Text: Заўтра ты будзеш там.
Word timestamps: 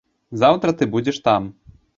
Заўтра 0.43 0.73
ты 0.81 0.89
будзеш 0.97 1.23
там. 1.31 1.41